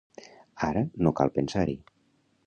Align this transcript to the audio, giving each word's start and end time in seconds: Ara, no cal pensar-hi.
Ara, 0.67 0.81
no 1.07 1.13
cal 1.19 1.33
pensar-hi. 1.35 1.77